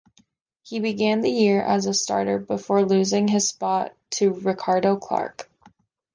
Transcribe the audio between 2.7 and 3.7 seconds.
losing his